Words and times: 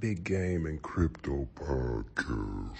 Big 0.00 0.24
Game 0.24 0.64
and 0.64 0.80
Crypto 0.80 1.46
Podcast. 1.54 2.74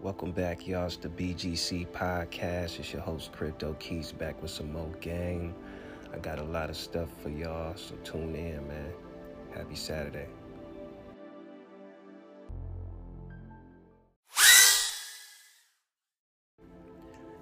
Welcome 0.00 0.30
back, 0.30 0.68
y'all. 0.68 0.86
It's 0.86 0.96
the 0.96 1.08
BGC 1.08 1.88
Podcast. 1.88 2.78
It's 2.78 2.92
your 2.92 3.02
host, 3.02 3.32
Crypto 3.32 3.74
Keys, 3.80 4.12
back 4.12 4.40
with 4.40 4.52
some 4.52 4.72
more 4.72 4.92
game. 5.00 5.56
I 6.12 6.18
got 6.18 6.38
a 6.38 6.44
lot 6.44 6.70
of 6.70 6.76
stuff 6.76 7.08
for 7.20 7.30
y'all, 7.30 7.76
so 7.76 7.96
tune 8.04 8.36
in, 8.36 8.64
man. 8.68 8.92
Happy 9.52 9.74
Saturday. 9.74 10.28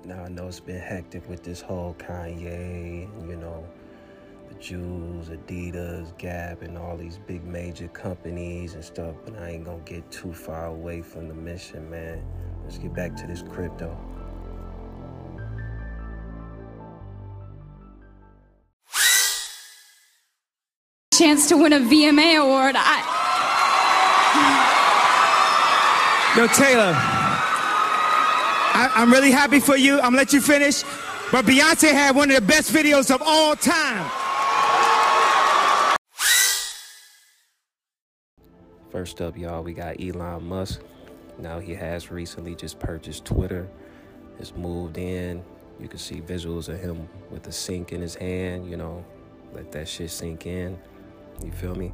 Now 0.07 0.25
I 0.25 0.29
know 0.31 0.49
it's 0.49 0.61
been 0.61 0.81
hectic 0.81 1.29
with 1.29 1.45
this 1.45 1.61
whole 1.61 1.95
Kanye, 1.99 3.07
you 3.29 3.37
know, 3.37 3.67
the 4.53 4.61
Jews, 4.61 5.29
Adidas, 5.29 6.17
Gap, 6.19 6.63
and 6.63 6.77
all 6.77 6.97
these 6.97 7.19
big 7.27 7.45
major 7.45 7.89
companies 7.89 8.75
and 8.75 8.85
stuff, 8.85 9.15
but 9.25 9.37
I 9.39 9.51
ain't 9.51 9.65
gonna 9.65 9.79
get 9.85 10.11
too 10.11 10.33
far 10.33 10.67
away 10.67 11.03
from 11.03 11.29
the 11.29 11.35
mission, 11.35 11.89
man. 11.91 12.23
Let's 12.65 12.79
get 12.79 12.95
back 12.95 13.17
to 13.17 13.27
this 13.27 13.43
crypto. 13.43 13.97
chance 21.11 21.47
to 21.49 21.57
win 21.57 21.73
a 21.73 21.79
VMA 21.79 22.43
award. 22.43 22.75
I... 22.77 22.99
Yo, 26.37 26.47
Taylor, 26.49 26.95
I, 28.75 28.91
am 28.97 29.13
really 29.13 29.31
happy 29.31 29.61
for 29.61 29.77
you. 29.77 29.97
I'm 29.97 30.05
gonna 30.05 30.17
let 30.17 30.33
you 30.33 30.41
finish. 30.41 30.83
But 31.31 31.45
Beyonce 31.45 31.93
had 31.93 32.17
one 32.17 32.31
of 32.31 32.37
the 32.37 32.43
best 32.43 32.73
videos 32.73 33.15
of 33.15 33.23
all 33.25 33.55
time. 33.55 34.11
First 38.93 39.23
up, 39.23 39.39
y'all, 39.39 39.63
we 39.63 39.73
got 39.73 39.99
Elon 40.03 40.47
Musk. 40.47 40.83
Now 41.39 41.59
he 41.59 41.75
has 41.75 42.11
recently 42.11 42.55
just 42.55 42.79
purchased 42.79 43.25
Twitter. 43.25 43.67
Has 44.39 44.55
moved 44.55 44.99
in. 44.99 45.43
You 45.81 45.89
can 45.89 45.99
see 45.99 46.21
visuals 46.21 46.69
of 46.69 46.79
him 46.79 47.09
with 47.31 47.47
a 47.47 47.53
sink 47.53 47.93
in 47.93 48.03
his 48.03 48.15
hand. 48.15 48.69
You 48.71 48.77
know, 48.77 49.03
let 49.55 49.73
that 49.73 49.89
shit 49.89 50.11
sink 50.11 50.47
in. 50.47 50.79
You 51.43 51.51
feel 51.53 51.75
me? 51.75 51.91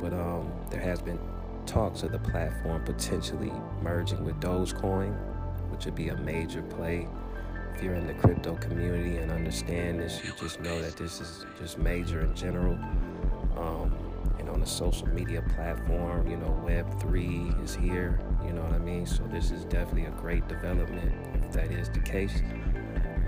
But 0.00 0.12
um, 0.12 0.52
there 0.70 0.80
has 0.80 1.02
been 1.02 1.18
talks 1.66 2.04
of 2.04 2.12
the 2.12 2.20
platform 2.20 2.84
potentially 2.84 3.52
merging 3.82 4.24
with 4.24 4.38
Dogecoin, 4.38 5.12
which 5.72 5.86
would 5.86 5.96
be 5.96 6.10
a 6.10 6.16
major 6.18 6.62
play. 6.62 7.08
If 7.74 7.82
you're 7.82 7.96
in 7.96 8.06
the 8.06 8.14
crypto 8.14 8.54
community 8.54 9.16
and 9.16 9.32
understand 9.32 9.98
this, 9.98 10.20
you 10.24 10.32
just 10.38 10.60
know 10.60 10.80
that 10.82 10.96
this 10.96 11.20
is 11.20 11.44
just 11.60 11.78
major 11.78 12.20
in 12.20 12.32
general. 12.36 12.78
Um, 13.56 13.92
on 14.48 14.60
the 14.60 14.66
social 14.66 15.08
media 15.08 15.42
platform, 15.54 16.28
you 16.30 16.36
know, 16.36 16.60
Web3 16.66 17.62
is 17.62 17.74
here, 17.74 18.20
you 18.44 18.52
know 18.52 18.62
what 18.62 18.72
I 18.72 18.78
mean? 18.78 19.06
So 19.06 19.22
this 19.24 19.50
is 19.50 19.64
definitely 19.64 20.06
a 20.06 20.10
great 20.12 20.46
development 20.48 21.12
if 21.34 21.52
that 21.52 21.70
is 21.70 21.88
the 21.90 22.00
case. 22.00 22.42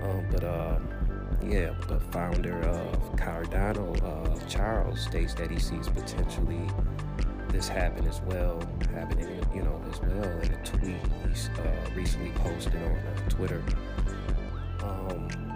Um, 0.01 0.25
but 0.31 0.43
um, 0.43 0.87
yeah, 1.43 1.73
the 1.87 1.99
founder 2.11 2.59
of 2.61 3.15
Cardano, 3.15 3.95
uh, 4.03 4.47
Charles, 4.47 5.01
states 5.01 5.33
that 5.35 5.51
he 5.51 5.59
sees 5.59 5.87
potentially 5.87 6.67
this 7.49 7.67
happen 7.67 8.07
as 8.07 8.21
well, 8.21 8.61
happening, 8.93 9.27
you 9.53 9.61
know, 9.61 9.81
as 9.91 9.99
well 10.01 10.23
in 10.41 10.53
a 10.53 10.63
tweet 10.63 10.95
he 11.23 11.61
uh, 11.61 11.95
recently 11.95 12.31
posted 12.31 12.75
on 12.75 12.91
uh, 12.91 13.29
Twitter. 13.29 13.63
Um, 14.83 15.50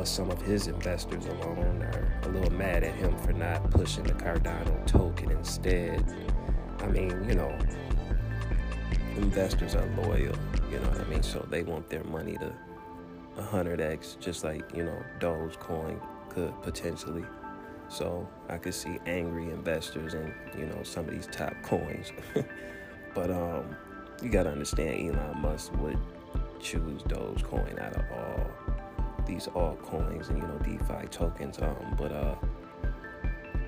but 0.00 0.08
some 0.08 0.30
of 0.30 0.40
his 0.40 0.66
investors 0.66 1.26
alone 1.26 1.82
are 1.82 2.18
a 2.22 2.28
little 2.28 2.50
mad 2.54 2.82
at 2.82 2.94
him 2.94 3.14
for 3.18 3.34
not 3.34 3.70
pushing 3.70 4.02
the 4.02 4.14
Cardano 4.14 4.86
token 4.86 5.30
instead. 5.30 6.02
I 6.78 6.86
mean, 6.86 7.10
you 7.28 7.34
know, 7.34 7.54
investors 9.18 9.74
are 9.74 9.86
loyal, 9.98 10.34
you 10.70 10.78
know 10.78 10.88
what 10.88 11.00
I 11.00 11.04
mean? 11.04 11.22
So 11.22 11.46
they 11.50 11.64
want 11.64 11.90
their 11.90 12.02
money 12.04 12.38
to 12.38 12.50
100x, 13.36 14.18
just 14.20 14.42
like, 14.42 14.74
you 14.74 14.84
know, 14.84 15.02
Dogecoin 15.18 16.00
could 16.30 16.54
potentially. 16.62 17.26
So 17.90 18.26
I 18.48 18.56
could 18.56 18.72
see 18.72 18.98
angry 19.04 19.50
investors 19.50 20.14
in, 20.14 20.32
you 20.56 20.64
know, 20.64 20.82
some 20.82 21.04
of 21.08 21.10
these 21.10 21.28
top 21.30 21.52
coins. 21.62 22.10
but 23.14 23.30
um, 23.30 23.76
you 24.22 24.30
got 24.30 24.44
to 24.44 24.50
understand 24.50 25.14
Elon 25.14 25.42
Musk 25.42 25.76
would 25.76 25.98
choose 26.58 27.02
Dogecoin 27.02 27.78
out 27.78 27.96
of 27.96 28.04
all 28.12 28.50
these 29.30 29.46
altcoins 29.48 30.28
and, 30.28 30.38
you 30.38 30.46
know, 30.46 30.58
DeFi 30.64 31.06
tokens. 31.08 31.58
Um, 31.60 31.94
but 31.96 32.10
uh, 32.10 32.34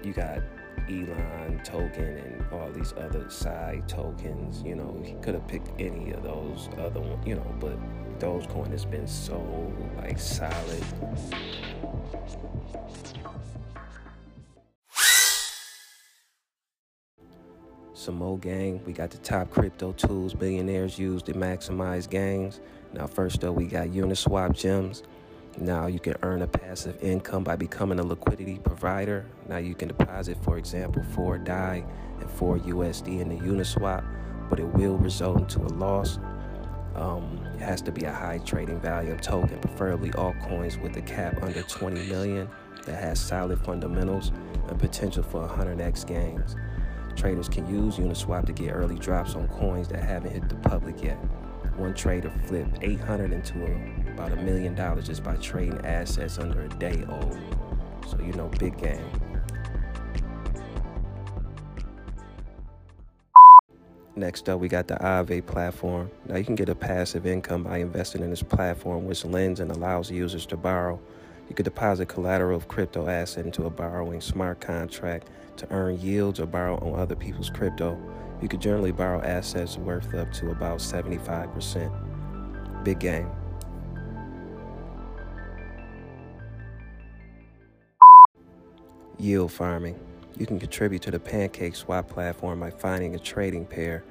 you 0.02 0.12
got 0.12 0.40
Elon 0.88 1.60
token 1.64 2.18
and 2.18 2.44
all 2.52 2.70
these 2.72 2.92
other 2.94 3.30
side 3.30 3.88
tokens. 3.88 4.62
You 4.62 4.74
know, 4.74 5.00
he 5.04 5.14
could 5.22 5.34
have 5.34 5.46
picked 5.46 5.80
any 5.80 6.10
of 6.12 6.24
those 6.24 6.68
other 6.78 7.00
ones, 7.00 7.24
you 7.24 7.36
know, 7.36 7.54
but 7.60 7.78
Dogecoin 8.18 8.70
has 8.72 8.84
been 8.84 9.06
so 9.06 9.38
like 9.98 10.18
solid. 10.18 10.84
Some 17.94 18.16
more 18.16 18.36
gang. 18.36 18.80
We 18.84 18.92
got 18.92 19.12
the 19.12 19.18
top 19.18 19.48
crypto 19.50 19.92
tools 19.92 20.34
billionaires 20.34 20.98
use 20.98 21.22
to 21.22 21.34
maximize 21.34 22.10
gains. 22.10 22.60
Now, 22.92 23.06
first 23.06 23.44
up, 23.44 23.54
we 23.54 23.66
got 23.66 23.88
Uniswap 23.88 24.54
gems. 24.54 25.04
Now 25.58 25.86
you 25.86 25.98
can 25.98 26.14
earn 26.22 26.42
a 26.42 26.46
passive 26.46 27.02
income 27.02 27.44
by 27.44 27.56
becoming 27.56 27.98
a 27.98 28.02
liquidity 28.02 28.58
provider. 28.58 29.26
Now 29.48 29.58
you 29.58 29.74
can 29.74 29.88
deposit, 29.88 30.38
for 30.42 30.58
example, 30.58 31.02
four 31.14 31.38
DAI 31.38 31.84
and 32.20 32.30
four 32.30 32.58
USD 32.58 33.20
in 33.20 33.28
the 33.28 33.36
Uniswap, 33.36 34.04
but 34.48 34.58
it 34.58 34.66
will 34.66 34.96
result 34.98 35.38
into 35.38 35.60
a 35.60 35.72
loss 35.74 36.18
um, 36.94 37.40
it 37.54 37.60
has 37.60 37.80
to 37.82 37.92
be 37.92 38.04
a 38.04 38.12
high 38.12 38.38
trading 38.38 38.78
value 38.80 39.16
token, 39.16 39.58
preferably 39.60 40.12
all 40.12 40.34
coins 40.42 40.76
with 40.78 40.96
a 40.96 41.02
cap 41.02 41.42
under 41.42 41.62
20 41.62 42.06
million 42.08 42.48
that 42.84 43.00
has 43.00 43.18
solid 43.18 43.58
fundamentals 43.60 44.32
and 44.68 44.78
potential 44.78 45.22
for 45.22 45.46
100x 45.46 46.06
gains. 46.06 46.56
Traders 47.16 47.48
can 47.48 47.68
use 47.68 47.96
Uniswap 47.96 48.46
to 48.46 48.52
get 48.52 48.72
early 48.72 48.98
drops 48.98 49.34
on 49.34 49.48
coins 49.48 49.88
that 49.88 50.02
haven't 50.02 50.32
hit 50.32 50.48
the 50.48 50.54
public 50.56 51.02
yet. 51.02 51.16
One 51.76 51.94
trader 51.94 52.30
flipped 52.46 52.78
800 52.82 53.32
into 53.32 53.64
a, 53.64 54.01
about 54.22 54.38
a 54.38 54.42
million 54.42 54.74
dollars 54.74 55.06
just 55.06 55.24
by 55.24 55.34
trading 55.36 55.84
assets 55.84 56.38
under 56.38 56.62
a 56.62 56.68
day 56.68 57.04
old. 57.08 57.38
So 58.08 58.18
you 58.20 58.32
know, 58.34 58.48
big 58.58 58.78
game. 58.78 59.04
Next 64.14 64.48
up, 64.48 64.60
we 64.60 64.68
got 64.68 64.86
the 64.86 64.94
Aave 64.96 65.44
platform. 65.46 66.10
Now, 66.28 66.36
you 66.36 66.44
can 66.44 66.54
get 66.54 66.68
a 66.68 66.74
passive 66.74 67.26
income 67.26 67.64
by 67.64 67.78
investing 67.78 68.22
in 68.22 68.30
this 68.30 68.42
platform, 68.42 69.06
which 69.06 69.24
lends 69.24 69.58
and 69.58 69.72
allows 69.72 70.10
users 70.10 70.46
to 70.46 70.56
borrow. 70.56 71.00
You 71.48 71.56
could 71.56 71.64
deposit 71.64 72.06
collateral 72.06 72.56
of 72.56 72.68
crypto 72.68 73.08
asset 73.08 73.46
into 73.46 73.64
a 73.64 73.70
borrowing 73.70 74.20
smart 74.20 74.60
contract 74.60 75.30
to 75.56 75.70
earn 75.72 75.98
yields 75.98 76.38
or 76.38 76.46
borrow 76.46 76.76
on 76.76 77.00
other 77.00 77.16
people's 77.16 77.50
crypto. 77.50 77.98
You 78.40 78.48
could 78.48 78.60
generally 78.60 78.92
borrow 78.92 79.20
assets 79.22 79.78
worth 79.78 80.14
up 80.14 80.30
to 80.34 80.50
about 80.50 80.78
75%. 80.78 82.84
Big 82.84 83.00
game. 83.00 83.30
Yield 89.18 89.52
farming. 89.52 89.98
You 90.38 90.46
can 90.46 90.58
contribute 90.58 91.02
to 91.02 91.10
the 91.10 91.20
Pancake 91.20 91.76
Swap 91.76 92.08
platform 92.08 92.60
by 92.60 92.70
finding 92.70 93.14
a 93.14 93.18
trading 93.18 93.66
pair. 93.66 94.02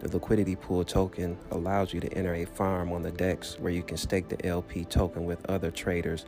The 0.00 0.08
liquidity 0.08 0.56
pool 0.56 0.84
token 0.84 1.38
allows 1.50 1.92
you 1.92 2.00
to 2.00 2.12
enter 2.14 2.34
a 2.34 2.44
farm 2.44 2.92
on 2.92 3.02
the 3.02 3.10
DEX 3.10 3.58
where 3.60 3.72
you 3.72 3.82
can 3.82 3.96
stake 3.96 4.28
the 4.28 4.44
LP 4.46 4.84
token 4.84 5.24
with 5.24 5.44
other 5.46 5.70
traders 5.70 6.26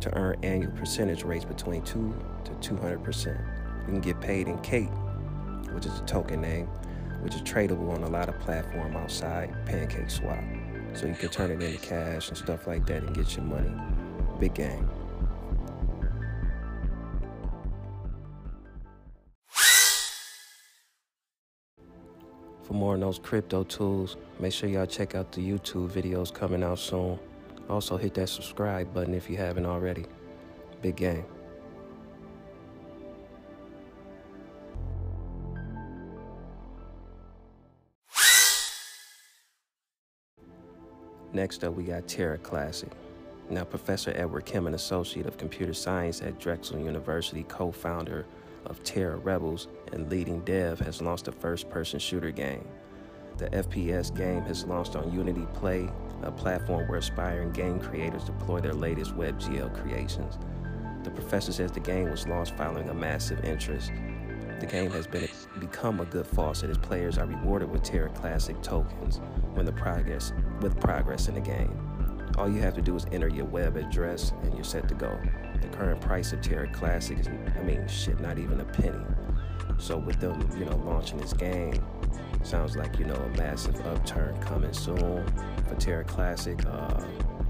to 0.00 0.14
earn 0.16 0.38
annual 0.42 0.72
percentage 0.72 1.22
rates 1.22 1.44
between 1.44 1.82
2 1.82 2.14
to 2.44 2.74
200%. 2.74 3.26
You 3.80 3.86
can 3.86 4.00
get 4.00 4.20
paid 4.20 4.48
in 4.48 4.58
CAKE, 4.58 4.90
which 5.72 5.86
is 5.86 5.98
a 5.98 6.04
token 6.04 6.40
name, 6.40 6.66
which 7.20 7.34
is 7.34 7.42
tradable 7.42 7.92
on 7.94 8.04
a 8.04 8.08
lot 8.08 8.28
of 8.28 8.38
platform 8.40 8.96
outside 8.96 9.54
Pancake 9.66 10.10
Swap. 10.10 10.42
So 10.94 11.06
you 11.06 11.14
can 11.14 11.28
turn 11.28 11.50
it 11.50 11.62
into 11.62 11.78
cash 11.78 12.28
and 12.28 12.36
stuff 12.36 12.66
like 12.66 12.86
that 12.86 13.02
and 13.02 13.14
get 13.14 13.36
your 13.36 13.44
money. 13.44 13.72
Big 14.38 14.54
game. 14.54 14.88
For 22.70 22.74
more 22.74 22.94
on 22.94 23.00
those 23.00 23.18
crypto 23.18 23.64
tools, 23.64 24.16
make 24.38 24.52
sure 24.52 24.68
y'all 24.68 24.86
check 24.86 25.16
out 25.16 25.32
the 25.32 25.40
YouTube 25.40 25.90
videos 25.90 26.32
coming 26.32 26.62
out 26.62 26.78
soon. 26.78 27.18
Also, 27.68 27.96
hit 27.96 28.14
that 28.14 28.28
subscribe 28.28 28.94
button 28.94 29.12
if 29.12 29.28
you 29.28 29.36
haven't 29.36 29.66
already. 29.66 30.04
Big 30.80 30.94
game. 30.94 31.24
Next 41.32 41.64
up, 41.64 41.74
we 41.74 41.82
got 41.82 42.06
Terra 42.06 42.38
Classic. 42.38 42.90
Now, 43.50 43.64
Professor 43.64 44.12
Edward 44.14 44.44
Kim, 44.44 44.68
an 44.68 44.74
associate 44.74 45.26
of 45.26 45.36
computer 45.36 45.74
science 45.74 46.22
at 46.22 46.38
Drexel 46.38 46.78
University, 46.78 47.44
co 47.48 47.72
founder 47.72 48.26
of 48.66 48.82
Terra 48.82 49.16
Rebels 49.16 49.68
and 49.92 50.10
leading 50.10 50.40
dev, 50.40 50.78
has 50.80 51.00
launched 51.00 51.28
a 51.28 51.32
first 51.32 51.68
person 51.68 51.98
shooter 51.98 52.30
game. 52.30 52.66
The 53.36 53.48
FPS 53.50 54.14
game 54.14 54.42
has 54.42 54.64
launched 54.64 54.96
on 54.96 55.12
Unity 55.12 55.46
Play, 55.54 55.88
a 56.22 56.30
platform 56.30 56.86
where 56.88 56.98
aspiring 56.98 57.52
game 57.52 57.80
creators 57.80 58.24
deploy 58.24 58.60
their 58.60 58.74
latest 58.74 59.16
WebGL 59.16 59.80
creations. 59.80 60.38
The 61.04 61.10
professor 61.10 61.52
says 61.52 61.72
the 61.72 61.80
game 61.80 62.10
was 62.10 62.26
launched 62.28 62.54
following 62.56 62.90
a 62.90 62.94
massive 62.94 63.42
interest. 63.44 63.92
The 64.60 64.66
game 64.66 64.90
has 64.90 65.06
been 65.06 65.26
become 65.58 66.00
a 66.00 66.04
good 66.04 66.26
faucet 66.26 66.68
as 66.68 66.76
players 66.76 67.16
are 67.16 67.24
rewarded 67.24 67.70
with 67.70 67.82
Terra 67.82 68.10
Classic 68.10 68.60
tokens 68.60 69.20
when 69.54 69.64
the 69.64 69.72
progress 69.72 70.34
with 70.60 70.78
progress 70.78 71.28
in 71.28 71.34
the 71.34 71.40
game. 71.40 71.74
All 72.36 72.48
you 72.48 72.60
have 72.60 72.74
to 72.74 72.82
do 72.82 72.94
is 72.94 73.06
enter 73.10 73.28
your 73.28 73.46
web 73.46 73.76
address 73.76 74.32
and 74.42 74.52
you're 74.54 74.64
set 74.64 74.86
to 74.88 74.94
go. 74.94 75.18
The 75.60 75.68
current 75.68 76.00
price 76.00 76.32
of 76.32 76.40
Terra 76.40 76.68
Classic 76.68 77.18
is, 77.18 77.28
I 77.28 77.62
mean, 77.62 77.86
shit, 77.88 78.20
not 78.20 78.38
even 78.38 78.60
a 78.60 78.64
penny. 78.64 79.04
So 79.78 79.96
with 79.96 80.20
them, 80.20 80.48
you 80.58 80.64
know, 80.64 80.76
launching 80.84 81.18
this 81.18 81.32
game, 81.32 81.74
sounds 82.42 82.76
like 82.76 82.98
you 82.98 83.04
know 83.04 83.14
a 83.14 83.28
massive 83.36 83.74
upturn 83.86 84.38
coming 84.40 84.72
soon 84.72 85.26
for 85.68 85.74
Terra 85.78 86.04
Classic. 86.04 86.58
Uh, 86.66 87.00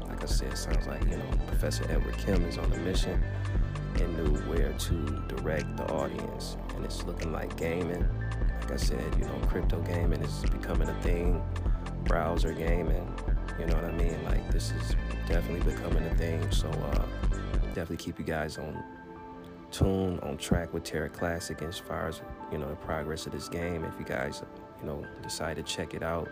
like 0.07 0.23
I 0.23 0.27
said, 0.27 0.57
sounds 0.57 0.87
like 0.87 1.03
you 1.05 1.17
know 1.17 1.25
Professor 1.47 1.85
Edward 1.91 2.17
Kim 2.19 2.45
is 2.45 2.59
on 2.59 2.73
a 2.73 2.79
mission 2.79 3.23
and 3.97 4.17
knew 4.17 4.39
where 4.43 4.73
to 4.73 5.25
direct 5.29 5.77
the 5.77 5.85
audience, 5.93 6.57
and 6.75 6.85
it's 6.85 7.05
looking 7.05 7.33
like 7.33 7.57
gaming. 7.57 8.07
Like 8.63 8.73
I 8.73 8.77
said, 8.77 9.15
you 9.19 9.25
know, 9.25 9.39
crypto 9.49 9.81
gaming 9.83 10.23
is 10.23 10.43
becoming 10.51 10.89
a 10.89 11.03
thing. 11.03 11.43
Browser 12.05 12.53
gaming, 12.53 13.13
you 13.59 13.67
know 13.67 13.75
what 13.75 13.85
I 13.85 13.93
mean? 13.93 14.23
Like 14.25 14.51
this 14.51 14.73
is 14.73 14.97
definitely 15.27 15.71
becoming 15.71 16.05
a 16.05 16.15
thing. 16.15 16.51
So 16.51 16.69
uh, 16.69 17.05
definitely 17.69 17.99
keep 17.99 18.19
you 18.19 18.25
guys 18.25 18.59
on 18.59 18.83
tune, 19.71 20.19
on 20.21 20.37
track 20.37 20.73
with 20.73 20.85
Terra 20.85 21.09
Classic 21.09 21.61
as 21.63 21.79
far 21.79 22.09
as 22.09 22.21
you 22.53 22.59
know 22.59 22.69
the 22.69 22.77
progress 22.77 23.27
of 23.27 23.33
this 23.33 23.49
game. 23.49 23.85
If 23.85 23.95
you 23.99 24.05
guys 24.05 24.43
you 24.81 24.87
know 24.87 25.05
decide 25.23 25.57
to 25.57 25.63
check 25.63 25.95
it 25.95 26.03
out, 26.03 26.29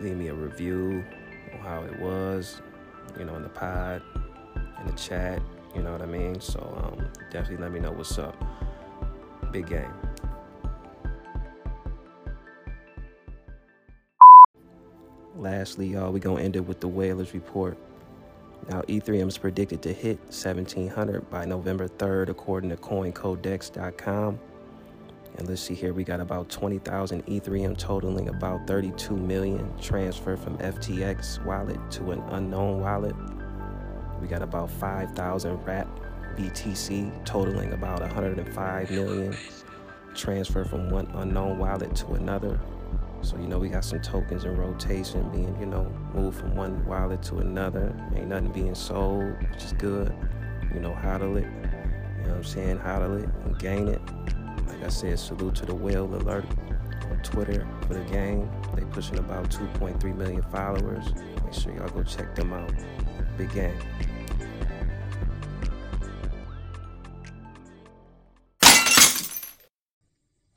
leave 0.00 0.16
me 0.16 0.28
a 0.28 0.34
review 0.34 1.04
on 1.52 1.60
how 1.60 1.82
it 1.82 1.98
was, 2.00 2.60
you 3.18 3.24
know, 3.24 3.36
in 3.36 3.42
the 3.42 3.48
pod, 3.48 4.02
in 4.80 4.86
the 4.86 4.92
chat. 4.92 5.40
You 5.74 5.82
know 5.82 5.92
what 5.92 6.02
I 6.02 6.06
mean? 6.06 6.40
So 6.40 6.60
um, 6.82 7.08
definitely 7.30 7.62
let 7.62 7.72
me 7.72 7.80
know 7.80 7.92
what's 7.92 8.18
up. 8.18 8.36
Big 9.50 9.66
game. 9.66 9.92
Lastly, 15.44 15.88
y'all, 15.88 16.10
we 16.10 16.20
gonna 16.20 16.40
end 16.40 16.56
it 16.56 16.66
with 16.66 16.80
the 16.80 16.88
Whalers 16.88 17.34
report. 17.34 17.76
Now, 18.70 18.80
Ethereum 18.88 19.28
is 19.28 19.36
predicted 19.36 19.82
to 19.82 19.92
hit 19.92 20.18
1700 20.20 21.28
by 21.28 21.44
November 21.44 21.86
3rd, 21.86 22.30
according 22.30 22.70
to 22.70 22.78
CoinCodex.com. 22.78 24.38
And 25.36 25.46
let's 25.46 25.60
see 25.60 25.74
here, 25.74 25.92
we 25.92 26.02
got 26.02 26.20
about 26.20 26.48
20,000 26.48 27.26
Ethereum 27.26 27.76
totaling 27.76 28.30
about 28.30 28.66
32 28.66 29.14
million 29.14 29.70
transferred 29.82 30.38
from 30.38 30.56
FTX 30.56 31.44
wallet 31.44 31.78
to 31.90 32.12
an 32.12 32.20
unknown 32.30 32.80
wallet. 32.80 33.14
We 34.22 34.28
got 34.28 34.40
about 34.40 34.70
5,000 34.70 35.62
wrap 35.66 35.88
BTC 36.38 37.22
totaling 37.26 37.74
about 37.74 38.00
105 38.00 38.90
million 38.90 39.36
transferred 40.14 40.70
from 40.70 40.88
one 40.88 41.06
unknown 41.16 41.58
wallet 41.58 41.94
to 41.96 42.14
another. 42.14 42.58
So, 43.24 43.38
you 43.38 43.48
know, 43.48 43.58
we 43.58 43.70
got 43.70 43.86
some 43.86 44.02
tokens 44.02 44.44
in 44.44 44.54
rotation 44.54 45.30
being, 45.30 45.56
you 45.58 45.64
know, 45.64 45.90
moved 46.12 46.38
from 46.38 46.54
one 46.54 46.84
wallet 46.84 47.22
to 47.22 47.38
another. 47.38 47.96
Ain't 48.14 48.28
nothing 48.28 48.52
being 48.52 48.74
sold, 48.74 49.34
which 49.50 49.64
is 49.64 49.72
good. 49.72 50.14
You 50.74 50.80
know, 50.80 50.90
hodl 50.90 51.38
it. 51.38 51.44
You 51.44 52.24
know 52.24 52.28
what 52.28 52.36
I'm 52.36 52.44
saying? 52.44 52.78
Hodl 52.80 53.22
it 53.22 53.30
and 53.46 53.58
gain 53.58 53.88
it. 53.88 54.02
Like 54.68 54.84
I 54.84 54.88
said, 54.90 55.18
salute 55.18 55.54
to 55.54 55.64
the 55.64 55.74
whale 55.74 56.04
alert 56.04 56.44
on 57.10 57.18
Twitter 57.22 57.66
for 57.86 57.94
the 57.94 58.04
game. 58.04 58.50
They 58.74 58.84
pushing 58.84 59.16
about 59.16 59.50
2.3 59.50 60.14
million 60.14 60.42
followers. 60.42 61.14
Make 61.44 61.54
sure 61.54 61.74
y'all 61.74 61.88
go 61.88 62.02
check 62.02 62.34
them 62.34 62.52
out. 62.52 62.74
Big 63.38 63.50
game. 63.54 63.78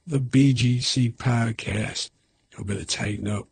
The 0.06 0.20
BGC 0.20 1.16
podcast. 1.16 2.10
You 2.58 2.64
better 2.64 2.86
tighten 2.86 3.28
up. 3.28 3.48